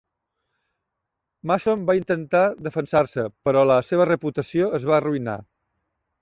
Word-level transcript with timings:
Mason 1.51 1.83
va 1.89 1.95
intentar 1.99 2.41
defensar-se, 2.69 3.27
però 3.49 3.63
la 3.73 3.77
seva 3.91 4.09
reputació 4.13 4.71
es 4.81 4.89
va 4.93 4.97
arruïnar. 4.99 5.39